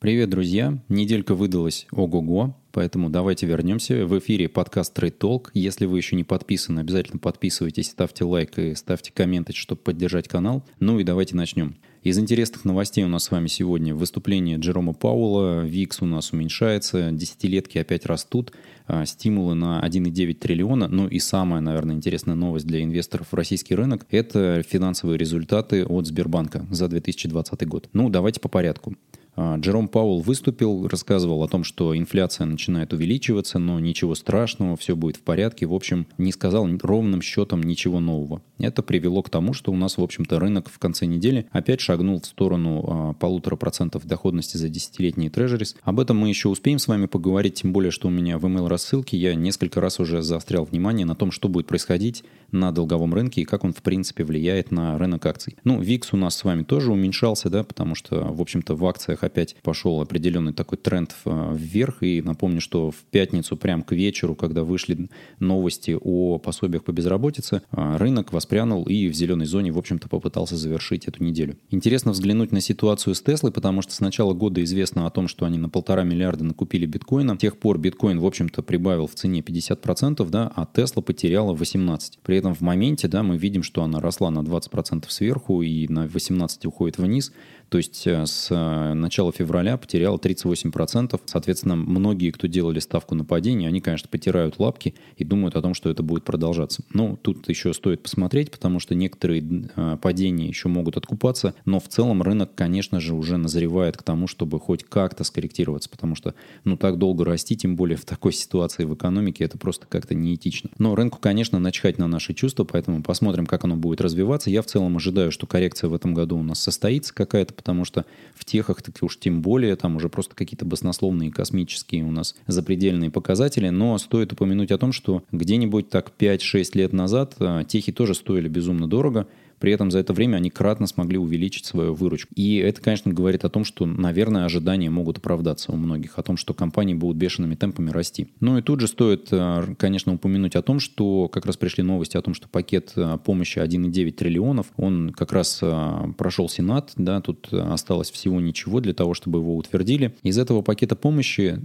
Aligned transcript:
Привет, 0.00 0.30
друзья! 0.30 0.82
Неделька 0.88 1.34
выдалась 1.34 1.86
ого-го, 1.92 2.56
поэтому 2.72 3.10
давайте 3.10 3.44
вернемся. 3.44 4.06
В 4.06 4.18
эфире 4.18 4.48
подкаст 4.48 4.98
Trade 4.98 5.18
Talk. 5.18 5.48
Если 5.52 5.84
вы 5.84 5.98
еще 5.98 6.16
не 6.16 6.24
подписаны, 6.24 6.80
обязательно 6.80 7.18
подписывайтесь, 7.18 7.90
ставьте 7.90 8.24
лайк 8.24 8.58
и 8.58 8.74
ставьте 8.74 9.12
комменты, 9.12 9.52
чтобы 9.52 9.82
поддержать 9.82 10.26
канал. 10.26 10.64
Ну 10.78 10.98
и 11.00 11.04
давайте 11.04 11.36
начнем. 11.36 11.76
Из 12.02 12.18
интересных 12.18 12.64
новостей 12.64 13.04
у 13.04 13.08
нас 13.08 13.24
с 13.24 13.30
вами 13.30 13.48
сегодня 13.48 13.94
выступление 13.94 14.56
Джерома 14.56 14.94
Пауэлла, 14.94 15.66
ВИКС 15.66 16.00
у 16.00 16.06
нас 16.06 16.32
уменьшается, 16.32 17.10
десятилетки 17.10 17.76
опять 17.76 18.06
растут, 18.06 18.52
а, 18.86 19.04
стимулы 19.04 19.54
на 19.54 19.82
1,9 19.82 20.38
триллиона. 20.38 20.88
Ну 20.88 21.08
и 21.08 21.18
самая, 21.18 21.60
наверное, 21.60 21.94
интересная 21.94 22.36
новость 22.36 22.66
для 22.66 22.82
инвесторов 22.82 23.26
в 23.32 23.34
российский 23.34 23.74
рынок– 23.74 24.06
это 24.10 24.62
финансовые 24.66 25.18
результаты 25.18 25.84
от 25.84 26.06
Сбербанка 26.06 26.66
за 26.70 26.88
2020 26.88 27.68
год. 27.68 27.90
Ну, 27.92 28.08
давайте 28.08 28.40
по 28.40 28.48
порядку. 28.48 28.96
А, 29.36 29.56
Джером 29.56 29.88
Пауэлл 29.88 30.20
выступил, 30.20 30.88
рассказывал 30.88 31.42
о 31.42 31.48
том, 31.48 31.64
что 31.64 31.96
инфляция 31.96 32.46
начинает 32.46 32.92
увеличиваться, 32.92 33.58
но 33.58 33.78
ничего 33.80 34.14
страшного, 34.14 34.76
все 34.76 34.96
будет 34.96 35.16
в 35.16 35.22
порядке. 35.22 35.66
В 35.66 35.74
общем, 35.74 36.06
не 36.18 36.32
сказал 36.32 36.68
ровным 36.82 37.22
счетом 37.22 37.62
ничего 37.62 38.00
нового. 38.00 38.42
Это 38.60 38.82
привело 38.82 39.22
к 39.22 39.30
тому, 39.30 39.52
что 39.52 39.72
у 39.72 39.76
нас, 39.76 39.98
в 39.98 40.02
общем-то, 40.02 40.38
рынок 40.38 40.68
в 40.68 40.78
конце 40.78 41.06
недели 41.06 41.46
опять 41.50 41.80
шагнул 41.80 42.20
в 42.20 42.26
сторону 42.26 42.84
а, 42.86 43.12
полутора 43.14 43.56
процентов 43.56 44.06
доходности 44.06 44.56
за 44.56 44.68
десятилетние 44.68 45.30
трежерис. 45.30 45.76
Об 45.82 46.00
этом 46.00 46.18
мы 46.18 46.28
еще 46.28 46.48
успеем 46.48 46.78
с 46.78 46.88
вами 46.88 47.06
поговорить, 47.06 47.54
тем 47.54 47.72
более, 47.72 47.90
что 47.90 48.08
у 48.08 48.10
меня 48.10 48.38
в 48.38 48.46
email 48.46 48.68
рассылке 48.68 49.16
я 49.16 49.34
несколько 49.34 49.80
раз 49.80 50.00
уже 50.00 50.22
заострял 50.22 50.64
внимание 50.64 51.06
на 51.06 51.14
том, 51.14 51.30
что 51.30 51.48
будет 51.48 51.66
происходить 51.66 52.24
на 52.52 52.72
долговом 52.72 53.14
рынке 53.14 53.42
и 53.42 53.44
как 53.44 53.64
он, 53.64 53.72
в 53.72 53.82
принципе, 53.82 54.24
влияет 54.24 54.70
на 54.70 54.98
рынок 54.98 55.24
акций. 55.26 55.56
Ну, 55.64 55.80
VIX 55.80 56.08
у 56.12 56.16
нас 56.16 56.36
с 56.36 56.44
вами 56.44 56.62
тоже 56.62 56.92
уменьшался, 56.92 57.50
да, 57.50 57.64
потому 57.64 57.94
что, 57.94 58.24
в 58.32 58.40
общем-то, 58.40 58.74
в 58.74 58.84
акциях 58.86 59.22
опять 59.22 59.56
пошел 59.62 60.00
определенный 60.00 60.52
такой 60.52 60.78
тренд 60.78 61.14
э, 61.24 61.54
вверх. 61.54 62.02
И 62.02 62.22
напомню, 62.22 62.60
что 62.60 62.90
в 62.90 62.96
пятницу, 63.10 63.56
прям 63.56 63.82
к 63.82 63.92
вечеру, 63.92 64.34
когда 64.34 64.64
вышли 64.64 65.08
новости 65.38 65.96
о 66.00 66.38
пособиях 66.38 66.84
по 66.84 66.92
безработице, 66.92 67.62
э, 67.70 67.96
рынок 67.96 68.32
воспрянул 68.50 68.84
и 68.84 69.08
в 69.08 69.14
зеленой 69.14 69.46
зоне, 69.46 69.70
в 69.70 69.78
общем-то, 69.78 70.08
попытался 70.08 70.56
завершить 70.56 71.06
эту 71.06 71.22
неделю. 71.22 71.56
Интересно 71.70 72.10
взглянуть 72.10 72.50
на 72.50 72.60
ситуацию 72.60 73.14
с 73.14 73.22
Теслой, 73.22 73.52
потому 73.52 73.80
что 73.82 73.92
с 73.92 74.00
начала 74.00 74.34
года 74.34 74.62
известно 74.64 75.06
о 75.06 75.10
том, 75.10 75.28
что 75.28 75.46
они 75.46 75.56
на 75.56 75.68
полтора 75.68 76.02
миллиарда 76.02 76.44
накупили 76.44 76.86
биткоина. 76.86 77.36
С 77.36 77.38
тех 77.38 77.56
пор 77.58 77.78
биткоин, 77.78 78.18
в 78.18 78.26
общем-то, 78.26 78.62
прибавил 78.62 79.06
в 79.06 79.14
цене 79.14 79.40
50%, 79.40 80.28
да, 80.28 80.50
а 80.54 80.66
Тесла 80.66 81.02
потеряла 81.02 81.54
18%. 81.54 82.18
При 82.24 82.36
этом 82.36 82.54
в 82.54 82.60
моменте, 82.60 83.06
да, 83.06 83.22
мы 83.22 83.36
видим, 83.36 83.62
что 83.62 83.82
она 83.84 84.00
росла 84.00 84.30
на 84.30 84.40
20% 84.40 85.04
сверху 85.08 85.62
и 85.62 85.86
на 85.88 86.06
18% 86.06 86.66
уходит 86.66 86.98
вниз. 86.98 87.32
То 87.70 87.78
есть 87.78 88.04
э, 88.06 88.26
с 88.26 88.48
э, 88.50 88.94
начала 88.94 89.30
февраля 89.30 89.76
потеряла 89.76 90.18
38%. 90.18 91.20
Соответственно, 91.24 91.76
многие, 91.76 92.32
кто 92.32 92.48
делали 92.48 92.80
ставку 92.80 93.14
на 93.14 93.24
падение, 93.24 93.68
они, 93.68 93.80
конечно, 93.80 94.08
потирают 94.10 94.58
лапки 94.58 94.94
и 95.16 95.24
думают 95.24 95.54
о 95.54 95.62
том, 95.62 95.74
что 95.74 95.88
это 95.88 96.02
будет 96.02 96.24
продолжаться. 96.24 96.82
Но 96.92 97.16
тут 97.16 97.48
еще 97.48 97.72
стоит 97.72 98.02
посмотреть, 98.02 98.50
потому 98.50 98.80
что 98.80 98.96
некоторые 98.96 99.68
э, 99.76 99.96
падения 100.02 100.48
еще 100.48 100.68
могут 100.68 100.96
откупаться. 100.96 101.54
Но 101.64 101.78
в 101.78 101.86
целом 101.86 102.22
рынок, 102.22 102.56
конечно 102.56 102.98
же, 102.98 103.14
уже 103.14 103.36
назревает 103.36 103.96
к 103.96 104.02
тому, 104.02 104.26
чтобы 104.26 104.58
хоть 104.58 104.82
как-то 104.82 105.22
скорректироваться, 105.22 105.88
потому 105.88 106.16
что 106.16 106.34
ну 106.64 106.76
так 106.76 106.98
долго 106.98 107.24
расти, 107.24 107.56
тем 107.56 107.76
более 107.76 107.96
в 107.96 108.04
такой 108.04 108.32
ситуации 108.32 108.84
в 108.84 108.94
экономике, 108.94 109.44
это 109.44 109.58
просто 109.58 109.86
как-то 109.86 110.16
неэтично. 110.16 110.70
Но 110.78 110.96
рынку, 110.96 111.20
конечно, 111.20 111.60
начхать 111.60 111.98
на 111.98 112.08
наши 112.08 112.34
чувства, 112.34 112.64
поэтому 112.64 113.04
посмотрим, 113.04 113.46
как 113.46 113.62
оно 113.62 113.76
будет 113.76 114.00
развиваться. 114.00 114.50
Я 114.50 114.62
в 114.62 114.66
целом 114.66 114.96
ожидаю, 114.96 115.30
что 115.30 115.46
коррекция 115.46 115.88
в 115.88 115.94
этом 115.94 116.14
году 116.14 116.36
у 116.36 116.42
нас 116.42 116.60
состоится 116.60 117.14
какая-то, 117.14 117.54
потому 117.60 117.84
что 117.84 118.06
в 118.34 118.46
техах, 118.46 118.80
так 118.80 118.94
уж 119.02 119.18
тем 119.18 119.42
более, 119.42 119.76
там 119.76 119.96
уже 119.96 120.08
просто 120.08 120.34
какие-то 120.34 120.64
баснословные 120.64 121.30
космические 121.30 122.04
у 122.04 122.10
нас 122.10 122.34
запредельные 122.46 123.10
показатели, 123.10 123.68
но 123.68 123.98
стоит 123.98 124.32
упомянуть 124.32 124.72
о 124.72 124.78
том, 124.78 124.92
что 124.92 125.22
где-нибудь 125.30 125.90
так 125.90 126.10
5-6 126.18 126.70
лет 126.74 126.94
назад 126.94 127.34
а, 127.38 127.64
техи 127.64 127.92
тоже 127.92 128.14
стоили 128.14 128.48
безумно 128.48 128.88
дорого, 128.88 129.26
при 129.60 129.72
этом 129.72 129.90
за 129.90 129.98
это 129.98 130.12
время 130.12 130.36
они 130.36 130.50
кратно 130.50 130.86
смогли 130.86 131.18
увеличить 131.18 131.66
свою 131.66 131.94
выручку. 131.94 132.32
И 132.34 132.56
это, 132.56 132.80
конечно, 132.80 133.12
говорит 133.12 133.44
о 133.44 133.50
том, 133.50 133.64
что, 133.64 133.84
наверное, 133.86 134.46
ожидания 134.46 134.90
могут 134.90 135.18
оправдаться 135.18 135.70
у 135.70 135.76
многих, 135.76 136.18
о 136.18 136.22
том, 136.22 136.36
что 136.36 136.54
компании 136.54 136.94
будут 136.94 137.18
бешеными 137.18 137.54
темпами 137.54 137.90
расти. 137.90 138.28
Ну 138.40 138.58
и 138.58 138.62
тут 138.62 138.80
же 138.80 138.88
стоит, 138.88 139.28
э, 139.30 139.74
конечно, 139.78 140.14
упомянуть 140.14 140.56
о 140.56 140.62
том, 140.62 140.80
что 140.80 141.28
как 141.28 141.44
раз 141.44 141.58
пришли 141.58 141.84
новости 141.84 142.16
о 142.16 142.22
том, 142.22 142.32
что 142.34 142.48
пакет 142.48 142.92
э, 142.96 143.18
помощи 143.22 143.58
1,9 143.58 144.12
триллионов, 144.12 144.66
он 144.76 145.10
как 145.10 145.32
раз 145.32 145.58
э, 145.62 146.12
прошел 146.16 146.48
Сенат, 146.48 146.92
да, 146.96 147.20
тут 147.20 147.52
осталось 147.52 148.10
всего 148.10 148.40
ничего 148.40 148.80
для 148.80 148.94
того, 148.94 149.12
чтобы 149.12 149.40
его 149.40 149.56
утвердили. 149.56 150.14
Из 150.22 150.38
этого 150.38 150.62
пакета 150.62 150.96
помощи 150.96 151.58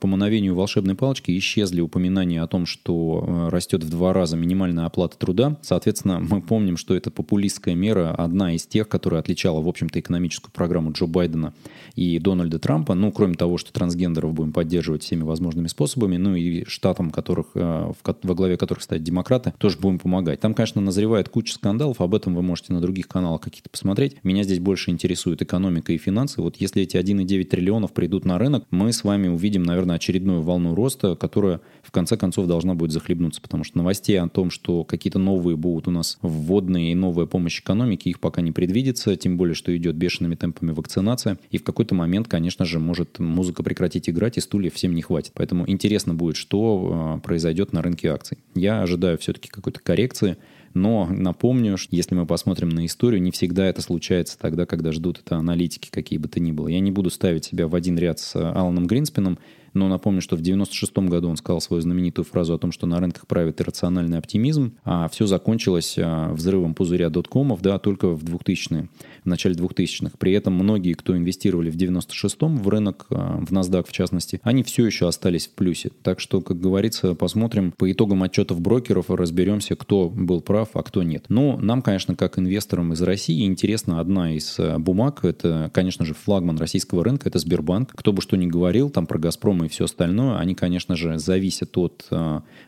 по 0.00 0.06
мановению 0.06 0.54
волшебной 0.54 0.94
палочки 0.94 1.36
исчезли 1.36 1.80
упоминания 1.80 2.40
о 2.40 2.46
том, 2.46 2.64
что 2.64 3.48
растет 3.50 3.84
в 3.84 3.90
два 3.90 4.12
раза 4.12 4.36
минимальная 4.36 4.86
оплата 4.86 5.18
труда. 5.18 5.58
Соответственно, 5.62 6.18
мы 6.20 6.40
помним, 6.40 6.76
что 6.76 6.94
это 6.94 7.10
популярно 7.10 7.41
популистская 7.42 7.74
мера, 7.74 8.14
одна 8.14 8.54
из 8.54 8.66
тех, 8.66 8.88
которая 8.88 9.20
отличала, 9.20 9.60
в 9.60 9.66
общем-то, 9.66 9.98
экономическую 9.98 10.52
программу 10.52 10.92
Джо 10.92 11.06
Байдена 11.06 11.52
и 11.96 12.20
Дональда 12.20 12.60
Трампа. 12.60 12.94
Ну, 12.94 13.10
кроме 13.10 13.34
того, 13.34 13.58
что 13.58 13.72
трансгендеров 13.72 14.32
будем 14.32 14.52
поддерживать 14.52 15.02
всеми 15.02 15.24
возможными 15.24 15.66
способами, 15.66 16.18
ну 16.18 16.36
и 16.36 16.64
штатам, 16.66 17.10
которых, 17.10 17.46
э, 17.54 17.92
во 18.04 18.34
главе 18.34 18.56
которых 18.56 18.84
стоят 18.84 19.02
демократы, 19.02 19.54
тоже 19.58 19.78
будем 19.78 19.98
помогать. 19.98 20.38
Там, 20.38 20.54
конечно, 20.54 20.80
назревает 20.80 21.28
куча 21.30 21.54
скандалов, 21.54 22.00
об 22.00 22.14
этом 22.14 22.36
вы 22.36 22.42
можете 22.42 22.72
на 22.72 22.80
других 22.80 23.08
каналах 23.08 23.40
каких-то 23.40 23.68
посмотреть. 23.68 24.22
Меня 24.22 24.44
здесь 24.44 24.60
больше 24.60 24.92
интересует 24.92 25.42
экономика 25.42 25.92
и 25.92 25.98
финансы. 25.98 26.40
Вот 26.40 26.58
если 26.58 26.82
эти 26.82 26.96
1,9 26.96 27.44
триллионов 27.44 27.92
придут 27.92 28.24
на 28.24 28.38
рынок, 28.38 28.66
мы 28.70 28.92
с 28.92 29.02
вами 29.02 29.26
увидим, 29.26 29.64
наверное, 29.64 29.96
очередную 29.96 30.42
волну 30.42 30.76
роста, 30.76 31.16
которая 31.16 31.60
в 31.82 31.90
конце 31.90 32.16
концов 32.16 32.46
должна 32.46 32.76
будет 32.76 32.92
захлебнуться, 32.92 33.42
потому 33.42 33.64
что 33.64 33.78
новостей 33.78 34.20
о 34.20 34.28
том, 34.28 34.50
что 34.50 34.84
какие-то 34.84 35.18
новые 35.18 35.56
будут 35.56 35.88
у 35.88 35.90
нас 35.90 36.18
вводные 36.22 36.92
и 36.92 36.94
новая 36.94 37.26
помощь 37.32 37.60
экономике, 37.60 38.10
их 38.10 38.20
пока 38.20 38.42
не 38.42 38.52
предвидится, 38.52 39.16
тем 39.16 39.38
более, 39.38 39.54
что 39.54 39.74
идет 39.74 39.96
бешеными 39.96 40.34
темпами 40.34 40.72
вакцинация. 40.72 41.38
И 41.50 41.56
в 41.56 41.64
какой-то 41.64 41.94
момент, 41.94 42.28
конечно 42.28 42.66
же, 42.66 42.78
может 42.78 43.18
музыка 43.18 43.62
прекратить 43.62 44.10
играть, 44.10 44.36
и 44.36 44.42
стульев 44.42 44.74
всем 44.74 44.94
не 44.94 45.00
хватит. 45.00 45.32
Поэтому 45.34 45.66
интересно 45.66 46.12
будет, 46.12 46.36
что 46.36 46.90
а, 46.92 47.18
произойдет 47.20 47.72
на 47.72 47.80
рынке 47.80 48.08
акций. 48.08 48.36
Я 48.54 48.82
ожидаю 48.82 49.16
все-таки 49.16 49.48
какой-то 49.48 49.80
коррекции, 49.80 50.36
но 50.74 51.06
напомню, 51.06 51.78
что 51.78 51.96
если 51.96 52.14
мы 52.14 52.26
посмотрим 52.26 52.68
на 52.68 52.84
историю, 52.84 53.22
не 53.22 53.30
всегда 53.30 53.64
это 53.64 53.80
случается 53.80 54.38
тогда, 54.38 54.66
когда 54.66 54.92
ждут 54.92 55.22
это 55.24 55.36
аналитики 55.36 55.88
какие 55.90 56.18
бы 56.18 56.28
то 56.28 56.38
ни 56.38 56.52
было. 56.52 56.68
Я 56.68 56.80
не 56.80 56.90
буду 56.90 57.08
ставить 57.08 57.46
себя 57.46 57.66
в 57.66 57.74
один 57.74 57.98
ряд 57.98 58.20
с 58.20 58.36
Аланом 58.36 58.86
Гринспеном, 58.86 59.38
но 59.74 59.88
напомню, 59.88 60.20
что 60.20 60.36
в 60.36 60.40
96 60.40 60.98
году 60.98 61.28
он 61.28 61.36
сказал 61.36 61.60
свою 61.60 61.80
знаменитую 61.80 62.24
фразу 62.24 62.54
о 62.54 62.58
том, 62.58 62.72
что 62.72 62.86
на 62.86 63.00
рынках 63.00 63.26
правит 63.26 63.60
иррациональный 63.60 64.18
оптимизм, 64.18 64.74
а 64.84 65.08
все 65.08 65.26
закончилось 65.26 65.96
а, 65.98 66.32
взрывом 66.32 66.74
пузыря 66.74 67.10
доткомов, 67.10 67.62
да, 67.62 67.78
только 67.78 68.08
в 68.08 68.24
2000-е, 68.24 68.88
в 69.24 69.26
начале 69.26 69.54
2000-х. 69.54 70.12
При 70.18 70.32
этом 70.32 70.54
многие, 70.54 70.92
кто 70.94 71.16
инвестировали 71.16 71.70
в 71.70 71.76
96-м 71.76 72.58
в 72.58 72.68
рынок, 72.68 73.06
а, 73.10 73.38
в 73.38 73.52
NASDAQ 73.52 73.88
в 73.88 73.92
частности, 73.92 74.40
они 74.42 74.62
все 74.62 74.86
еще 74.86 75.08
остались 75.08 75.46
в 75.46 75.52
плюсе. 75.52 75.90
Так 76.02 76.20
что, 76.20 76.40
как 76.40 76.60
говорится, 76.60 77.14
посмотрим 77.14 77.72
по 77.72 77.90
итогам 77.90 78.22
отчетов 78.22 78.60
брокеров 78.60 79.10
разберемся, 79.10 79.76
кто 79.76 80.08
был 80.08 80.40
прав, 80.40 80.70
а 80.74 80.82
кто 80.82 81.02
нет. 81.02 81.26
Но 81.28 81.56
нам, 81.56 81.82
конечно, 81.82 82.14
как 82.14 82.38
инвесторам 82.38 82.92
из 82.92 83.02
России 83.02 83.46
интересна 83.46 84.00
одна 84.00 84.34
из 84.34 84.56
а, 84.58 84.78
бумаг. 84.78 85.24
Это, 85.24 85.70
конечно 85.72 86.04
же, 86.04 86.14
флагман 86.14 86.58
российского 86.58 87.04
рынка, 87.04 87.28
это 87.28 87.38
Сбербанк. 87.38 87.92
Кто 87.94 88.12
бы 88.12 88.20
что 88.20 88.36
ни 88.36 88.46
говорил, 88.46 88.90
там 88.90 89.06
про 89.06 89.18
Газпром 89.18 89.61
и 89.64 89.68
все 89.68 89.84
остальное, 89.84 90.38
они, 90.38 90.54
конечно 90.54 90.96
же, 90.96 91.18
зависят 91.18 91.76
от 91.76 92.06